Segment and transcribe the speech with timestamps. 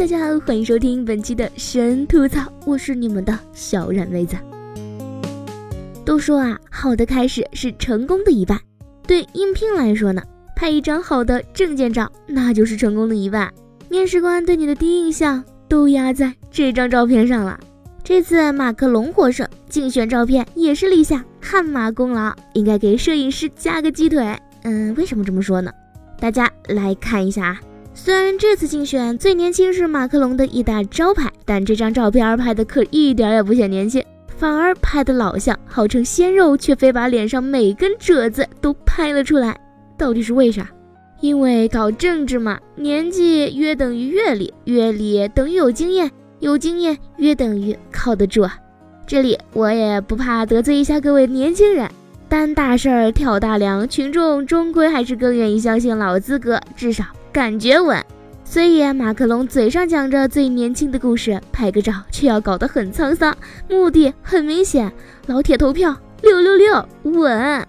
[0.00, 4.34] 大家好，欢迎收听本期的神吐槽，我是你们的小冉妹子。
[6.06, 8.58] 都说啊，好的开始是成功的一半。
[9.06, 10.22] 对应聘来说呢，
[10.56, 13.52] 拍一张好的证件照，那就是成功的一半。
[13.90, 17.60] 面试官对你的第一印象都压在这张照片上了。
[18.02, 24.34] 这次马克龙获胜，竞选照片也是立下汗马功劳，应该给摄影师加个鸡腿。
[24.62, 25.70] 嗯，为什么这么说呢？
[26.18, 27.60] 大家来看一下啊。
[27.92, 34.02] 虽然这次竞选最年轻是马克龙的一大招牌，但这张照片拍的可一点也不显年轻，
[34.38, 39.58] 反而拍的老像，号称鲜肉，却非把脸上每根褶子都拍了出来，
[39.98, 40.70] 到底是为啥？
[41.20, 48.56] 因为搞政治嘛，年纪约等于阅历，阅历等于有经验，有经验约等于靠得住啊。
[49.06, 51.90] 这里我也不怕得罪一下各位年轻人，
[52.28, 57.04] 担大事儿挑大梁，群众终归还是更愿意相信老资格，至少。
[57.32, 58.04] 感觉稳，
[58.44, 63.36] 所以马克龙嘴上讲着最年轻的故事，拍个照却要搞得很沧桑，
[63.68, 64.90] 目的很明显，
[65.26, 67.66] 老铁投票六六六稳。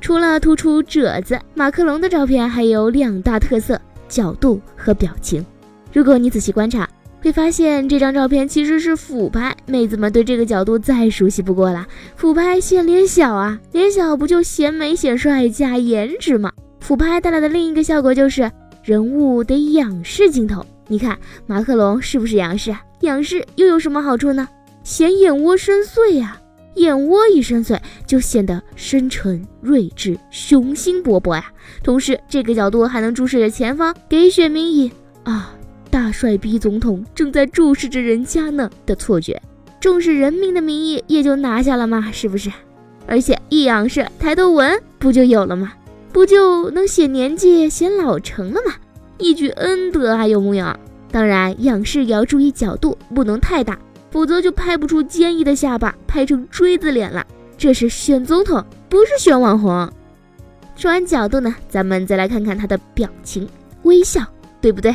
[0.00, 3.78] 除了突出褶子，马克龙的照片还有两大特色：
[4.08, 5.44] 角度和表情。
[5.92, 6.88] 如果你仔细观察，
[7.20, 11.86] 会发现这张照片其实是俯拍，妹子们对这个角度再熟悉不过了。
[12.16, 16.50] 俯拍显脸小啊，脸小不就显美显帅加颜值吗？
[16.80, 18.50] 俯拍带来的另一个效果就是。
[18.88, 22.82] 人物得仰视镜头，你看马克龙是不是仰视啊？
[23.00, 24.48] 仰视又有什么好处呢？
[24.82, 26.40] 显眼窝深邃呀，
[26.76, 31.52] 眼窝一深邃就显得深沉睿智、雄心勃勃呀。
[31.82, 34.90] 同时，这个角度还能注视着前方，给选民以
[35.24, 35.54] 啊
[35.90, 39.38] 大帅逼总统正在注视着人家呢的错觉，
[39.78, 42.50] 重视人民的名义也就拿下了嘛，是不是？
[43.06, 45.74] 而且一仰视，抬头纹不就有了吗？
[46.18, 48.74] 不就能显年纪、显老成了吗？
[49.18, 50.66] 一举恩德啊，有木有？
[51.12, 53.78] 当然，仰视也要注意角度，不能太大，
[54.10, 57.24] 否则就拍不出坚毅的下巴，拍成锥子脸了。
[57.56, 59.88] 这是选总统，不是选网红。
[60.74, 63.48] 说完角度呢，咱们再来看看他的表情，
[63.84, 64.20] 微笑，
[64.60, 64.92] 对不对？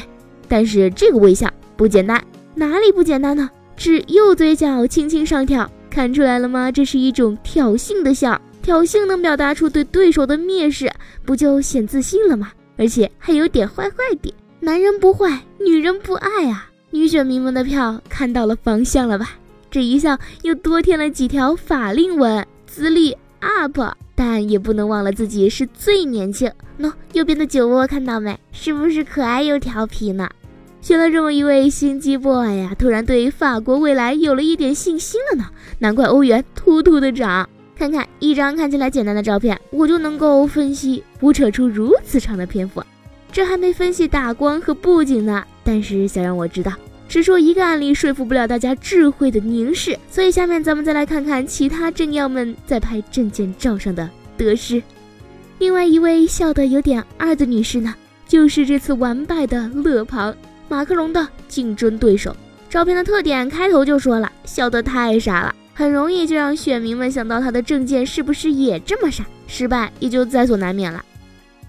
[0.49, 2.21] 但是这个微笑不简单，
[2.53, 3.49] 哪里不简单呢？
[3.77, 6.69] 是右嘴角轻轻上挑，看出来了吗？
[6.69, 8.37] 这是一种挑衅的笑。
[8.63, 10.89] 挑衅能表达出对对手的蔑视，
[11.25, 12.53] 不就显自信了吗？
[12.77, 16.69] 而且还有点坏坏的，男人不坏，女人不爱啊！
[16.89, 19.31] 女选民们的票看到了方向了吧？
[19.69, 23.77] 这一笑又多添了几条法令纹，资历 up，
[24.15, 26.49] 但也不能忘了自己是最年轻。
[26.79, 28.39] 喏，右边的酒窝看到没？
[28.53, 30.29] 是不是可爱又调皮呢？
[30.79, 35.47] 选了这么一位心机 boy 呀，突然对法国未来有了一点信心了呢。
[35.79, 37.49] 难怪欧元突突的涨。
[37.75, 42.83] 看看一张看起来简单的照片，我就能够分析胡扯出如此长的篇幅。
[43.31, 45.43] 这还没分析打光和布景呢。
[45.63, 46.71] 但是想让我知道，
[47.07, 49.97] 只说一个案例说服不了大家智慧的凝视。
[50.11, 54.81] 所以下面咱们再来看看其他政要们在拍证件照上的得失。
[55.57, 57.95] 另外一位笑得有点二的女士呢，
[58.27, 60.35] 就是这次完败的勒庞，
[60.67, 62.35] 马克龙的竞争对手。
[62.69, 65.55] 照片的特点开头就说了，笑得太傻了。
[65.73, 71.03] 很容易就让选民们想到他的证件是不是也这么傻，失败也就在所难免了。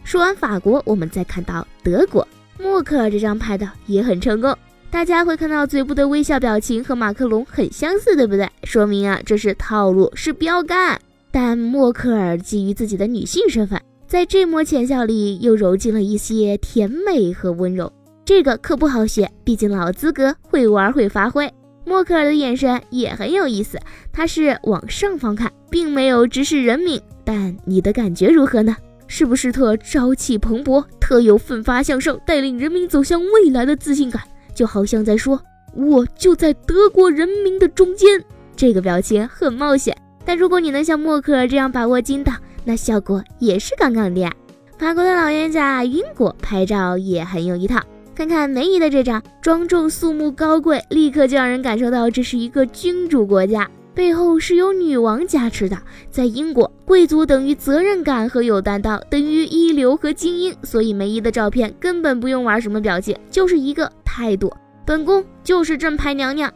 [0.05, 2.27] 说完法国，我们再看到德国，
[2.61, 4.55] 默克尔这张拍的也很成功。
[4.91, 8.49] 大家会看到嘴部的微笑表情和马克龙很相似，对不对？
[8.63, 11.01] 说明啊，这是套路，是标杆。
[11.33, 17.93] 但默克尔基于自己的女性身份，在这抹浅笑里又揉进了一些甜美和温柔，
[18.25, 21.53] 这个可不好学，毕竟老资格，会玩会发挥。
[21.85, 23.79] 默克尔的眼神也很有意思，
[24.13, 27.01] 他是往上方看，并没有直视人民。
[27.25, 28.77] 但你的感觉如何呢？
[29.07, 34.23] 是不是特朝气蓬勃，特有奋发向上、带领人民走向未来的自信感？
[34.55, 35.41] 就好像在说
[35.77, 38.25] ：“我就在德国人民的中间。”
[38.57, 42.33] 这个表情很冒险，但如果你能像默克尔这样把握筋道，
[42.65, 44.33] 那效果也是杠杠的呀。
[44.79, 47.81] 法国的老冤家，英国拍照也很有一套。
[48.15, 55.77] 看看梅姨的这张，庄重肃穆高贵，立刻就让人感受到这是一个君主国家，背后是有女王加持的。
[56.13, 64.53] 在英国，贵族等于责任感和有担当，等于一流和精英，所以梅姨的照片根本不用玩什么表情，就是一个态度。
[64.87, 66.53] 本宫就是正牌娘娘。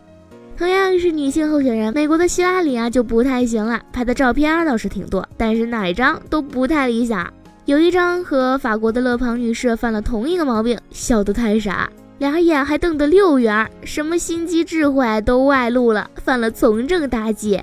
[0.56, 7.32] 同样是女性候选人，美国的希拉里啊就不太行了，拍的照片倒是挺多，但是哪一张都不太理想。
[7.68, 11.86] 有一张和法国的勒庞女士犯了同一个毛病，笑得太傻，
[12.16, 17.60] 俩眼还瞪得溜圆，什么心机智慧都外露了，犯了从政大忌。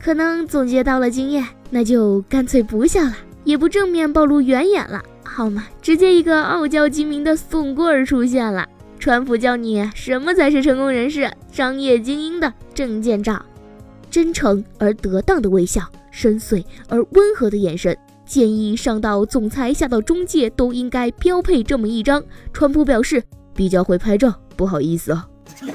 [0.00, 5.66] 可能总结到了经验，那就干脆不笑了，也不正面暴露原眼了，好吗？
[5.82, 8.64] 直接一个傲娇精明的宋棍儿出现了。
[9.00, 13.44] 川普教你什么才是成功人士、商业精英的证件照：
[14.12, 15.82] 真诚而得当的微笑，
[16.12, 17.98] 深邃而温和的眼神。
[18.30, 22.22] 建议上到总裁，下到中介都应该标配这么一张。
[22.52, 23.20] 川普表示
[23.56, 25.26] 比较会拍照，不好意思啊。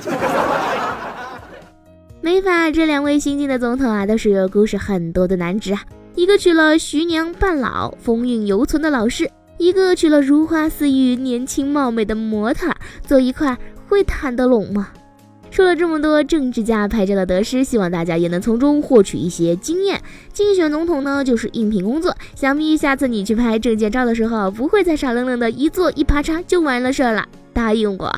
[2.21, 5.81] 没法，这两位新晋的总统啊，都是故事很多的男子啊。
[6.15, 9.29] 一个娶了徐娘半老、风韵犹存的老师。
[9.57, 12.73] 一个娶了如花似玉、年轻貌美的模特，
[13.05, 13.57] 坐一块
[13.89, 14.87] 会谈得拢吗？
[15.55, 20.01] 说了这么多政治家拍照的得失，希望大家也能从中获取一些经验。
[20.33, 27.25] 竞选总统呢，就是应聘工作，想必下次你去拍证件照的时候，不会再傻愣愣的一坐一啪嚓就完了事儿了。
[27.53, 28.13] 答应我。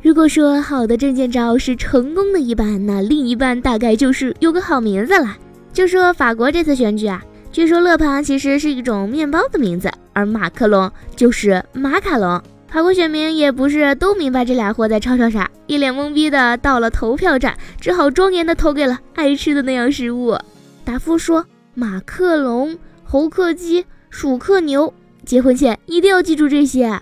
[0.00, 5.36] 如果说好的证件照是成功的一半，那另一半大概就是有个好名字了。
[5.72, 7.20] 就说法国这次选举啊。
[7.50, 12.40] 据说勒庞其实是一种面包的名字，而马克龙就是马卡龙。
[12.70, 20.36] 法国选民也不是都明白这俩货在吵吵啥，一脸懵逼的到了投票站，只好庄严的投给了爱吃的那样食物。
[20.84, 21.44] 达夫说
[21.74, 24.92] ：“马克龙、猴克鸡、鼠克牛，
[25.24, 27.00] 结婚前一定要记住这些。”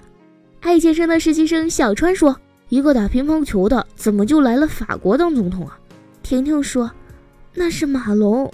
[0.60, 2.36] 爱先生的实习生小川说
[2.70, 5.76] ：“一个打乒乓球的，怎么就来了法国当总统啊？”
[6.22, 6.90] 婷婷说
[7.54, 8.52] ：“那是马龙。”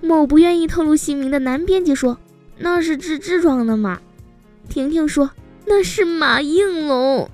[0.00, 2.18] 某不愿意透露姓名的男编辑说
[2.58, 3.98] ：“那是志志装的嘛。”
[4.68, 5.30] 婷婷说
[5.66, 7.28] ：“那是马应龙。”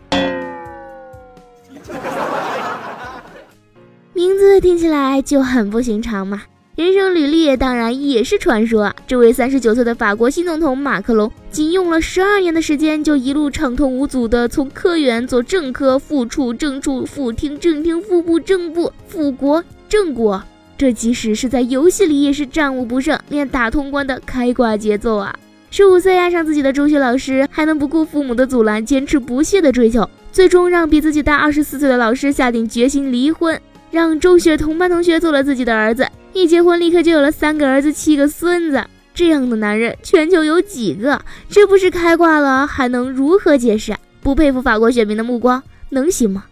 [4.15, 6.43] 名字听起来就很不寻常嘛。
[6.75, 8.95] 人生履历当然也是传说啊。
[9.07, 20.43] 这位三十九岁的法国新总统马克龙，仅用了十二年的时间，就一路畅通无阻的从科员做正科、副处、正处、副厅、正厅、副部、正部、副国、正国。
[20.79, 25.35] 这即使是在游戏里也是战无不胜，连打通关的开挂节奏啊！
[25.73, 33.59] 十五岁爱上自己的中学老师，还能不顾父母的阻拦，坚持不懈的追求，最终让比自己大二十四岁的老师下定决心离婚，
[33.91, 38.85] 让中学同班同学做了自己的儿子，一结婚立刻就有了三个儿子七个孙子，
[39.15, 41.19] 这样的男人全球有几个？
[41.49, 43.97] 这不是开挂了，还能如何解释？
[44.21, 46.45] 不佩服法国选民的目光，能行吗？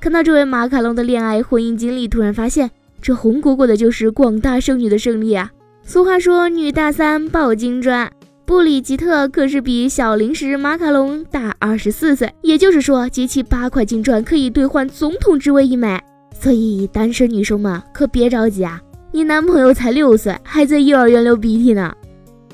[0.00, 2.72] 看到这位马卡龙的恋爱婚姻经历，突然发现。
[3.00, 5.52] 这红果果的就是广大剩女的胜利啊！
[5.84, 8.08] 俗话说，女大三抱金砖，
[8.52, 15.98] 布里吉特可是比小零食马卡龙大二十四岁，也就是说，集齐八块金砖可以兑换总统之位一枚。
[16.38, 18.78] 所以，单身女生们可别着急啊，
[19.10, 21.94] 你男朋友才六岁，还在幼儿园流鼻涕呢。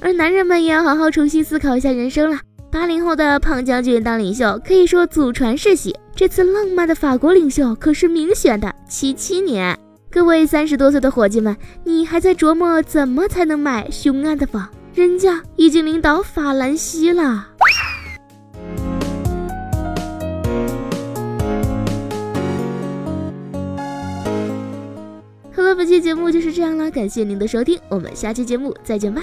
[0.00, 2.38] 而男人们也要好好重新思考一下人生了。
[2.70, 5.92] 八零后的胖将军当领袖，可以说祖传世袭。
[6.14, 9.76] 这次浪漫的法国领袖可是明选的七七年。
[10.08, 14.68] 各位三十多岁的伙计们，你还在琢磨怎么才能买凶案的房？
[14.98, 17.46] 人家已经领导法兰西了。
[25.54, 29.22] 好了，本期节目就是这样了，感谢您的收听，我们下期节目再见吧。